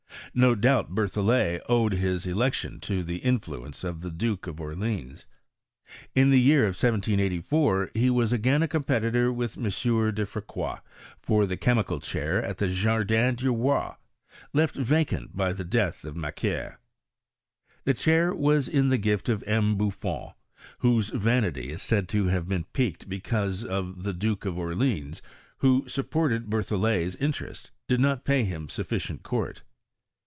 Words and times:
No 0.33 0.55
doubt 0.55 0.95
Berthollet 0.95 1.59
owed 1.67 1.91
his 1.91 2.25
elec 2.25 2.53
tion 2.53 2.79
to 2.81 3.03
the 3.03 3.17
influence 3.17 3.83
of 3.83 3.99
the 3.99 4.09
Duke 4.09 4.47
of 4.47 4.61
Orleans. 4.61 5.25
!n 6.15 6.29
the 6.29 6.39
year 6.39 6.63
1784 6.67 7.91
he 7.93 8.09
was 8.09 8.31
again 8.31 8.63
a 8.63 8.67
competitor 8.69 9.29
with 9.29 9.57
M< 9.57 9.63
de 9.65 10.25
Fourcroy 10.25 10.79
for 11.19 11.45
the 11.45 11.57
chemical 11.57 11.99
chair 11.99 12.41
at 12.41 12.59
the 12.59 12.69
Jardin 12.69 13.35
du 13.35 13.53
Roi, 13.53 13.95
left 14.53 14.73
vacant 14.75 15.35
by 15.35 15.51
the 15.51 15.65
death 15.65 16.05
of 16.05 16.15
Macquer. 16.15 16.77
The 17.83 17.93
chair 17.93 18.33
was 18.33 18.69
in 18.69 18.87
the 18.87 18.97
gift 18.97 19.27
of 19.27 19.43
M, 19.43 19.75
Buffon, 19.75 20.31
whose 20.79 21.09
vanity 21.09 21.71
is 21.71 21.81
said 21.81 22.07
to 22.07 22.29
ha\e 22.29 22.39
been 22.39 22.63
piqued 22.71 23.09
because 23.09 23.61
the 23.63 24.15
Duke 24.17 24.45
of 24.45 24.57
Orleans, 24.57 25.21
who 25.57 25.83
supported 25.89 26.49
Berthollet's 26.49 27.15
in 27.15 27.33
terest, 27.33 27.71
did 27.89 27.99
not 27.99 28.23
pay 28.23 28.45
hira 28.45 28.69
sufficient 28.69 29.23
court. 29.23 29.63